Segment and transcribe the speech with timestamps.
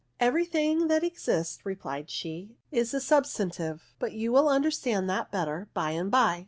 [0.29, 5.69] "Every thing that exists," replied she," is a substantive; but you will understand that better
[5.75, 6.39] by and by."